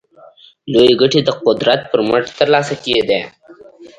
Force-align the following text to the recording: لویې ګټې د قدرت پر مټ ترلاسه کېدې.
لویې 0.71 0.93
ګټې 1.01 1.21
د 1.25 1.29
قدرت 1.45 1.81
پر 1.91 1.99
مټ 2.09 2.23
ترلاسه 2.39 2.75
کېدې. 2.83 3.19